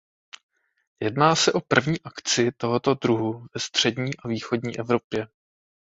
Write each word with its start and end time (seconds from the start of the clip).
Jedná 0.99 1.35
se 1.35 1.53
o 1.53 1.61
první 1.61 2.01
akci 2.01 2.51
tohoto 2.57 2.93
druhu 2.93 3.39
ve 3.53 3.59
střední 3.61 4.11
a 4.17 4.27
východní 4.27 4.79
Evropě. 4.79 5.27